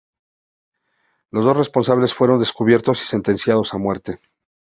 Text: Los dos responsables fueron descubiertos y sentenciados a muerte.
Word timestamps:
Los 1.29 1.45
dos 1.45 1.55
responsables 1.55 2.11
fueron 2.15 2.39
descubiertos 2.39 3.03
y 3.03 3.05
sentenciados 3.05 3.75
a 3.75 3.77
muerte. 3.77 4.17